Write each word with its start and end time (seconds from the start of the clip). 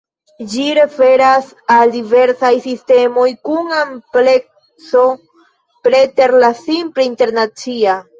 Ĝi 0.51 0.63
referas 0.75 1.49
al 1.73 1.91
diversaj 1.95 2.51
sistemoj 2.63 3.25
kun 3.49 3.69
amplekso 3.81 5.03
preter 5.89 6.35
la 6.45 6.51
simple 6.63 7.07
internacia. 7.11 7.95